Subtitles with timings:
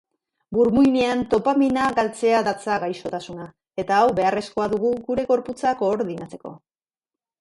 [0.57, 3.47] Burmuinean dopamina galtzean datza gaixotasuna,
[3.83, 6.55] eta hau beharrezkoa dugu gure gorputza koordinatzeko.